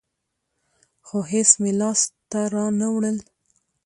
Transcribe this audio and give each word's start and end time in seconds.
خو 1.07 1.17
هېڅ 1.31 1.49
مې 1.61 1.71
لاس 1.79 2.01
ته 2.31 2.39
رانه 2.53 2.87
وړل. 2.93 3.17